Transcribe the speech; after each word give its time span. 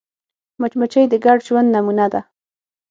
مچمچۍ 0.59 1.05
د 1.09 1.13
ګډ 1.25 1.37
ژوند 1.47 1.67
نمونه 1.75 2.05
ده 2.13 2.21